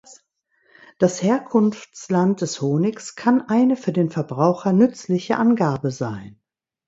Das 0.97 1.21
Herkunftsland 1.21 2.41
des 2.41 2.59
Honigs 2.59 3.13
kann 3.13 3.39
eine 3.47 3.75
für 3.75 3.91
den 3.91 4.09
Verbraucher 4.09 4.73
nützliche 4.73 5.37
Angabe 5.37 5.91
sein. 5.91 6.41